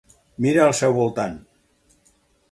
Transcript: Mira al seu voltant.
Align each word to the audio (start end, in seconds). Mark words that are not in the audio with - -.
Mira 0.45 0.63
al 0.67 0.71
seu 0.79 0.95
voltant. 0.95 1.35